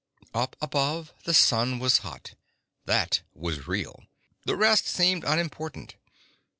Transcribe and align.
Up 0.33 0.55
above 0.59 1.13
the 1.25 1.33
sun 1.35 1.77
was 1.77 1.99
hot. 1.99 2.33
That 2.85 3.21
was 3.35 3.67
real. 3.67 4.05
The 4.45 4.55
rest 4.55 4.87
seemed 4.87 5.23
unimportant. 5.23 5.93